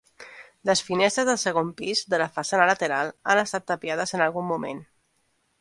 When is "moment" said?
4.55-4.83